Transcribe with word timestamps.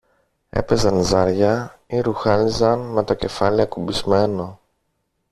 έπαιζαν 0.49 1.03
ζάρια 1.03 1.79
ή 1.87 1.99
ρουχάλιζαν 1.99 2.79
με 2.79 3.03
το 3.03 3.13
κεφάλι 3.13 3.61
ακουμπισμένο 3.61 4.59